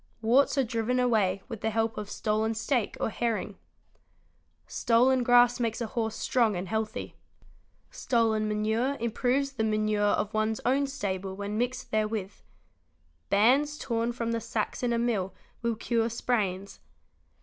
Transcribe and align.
Warts 0.23 0.57
are 0.57 0.63
driven 0.63 0.99
away 0.99 1.43
with 1.47 1.61
the 1.61 1.69
help 1.69 1.95
of 1.95 2.09
stolen 2.09 2.55
steak 2.55 2.97
or 2.99 3.11
herring 3.11 3.49
(see_ 3.49 3.53
p. 3.53 3.53
880). 4.65 4.65
Stolen 5.05 5.23
grass 5.23 5.59
makes 5.59 5.79
a 5.79 5.85
horse 5.85 6.15
strong 6.15 6.55
and 6.55 6.67
healthy. 6.67 7.15
Stolen 7.91 8.47
manure 8.47 8.97
limproves 8.97 9.57
the 9.57 9.63
manure 9.63 10.15
from 10.15 10.29
one's 10.33 10.59
own 10.65 10.87
stable 10.87 11.35
when 11.35 11.55
mixed 11.59 11.91
therewith. 11.91 12.31
Bands 13.29 13.77
torn 13.77 14.11
from 14.11 14.31
the 14.31 14.41
sacks 14.41 14.81
in 14.81 14.91
a 14.91 14.97
mill 14.97 15.35
will 15.61 15.75
cure 15.75 16.09
sprains 16.09 16.79